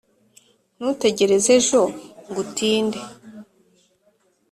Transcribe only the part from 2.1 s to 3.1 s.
ngo utinde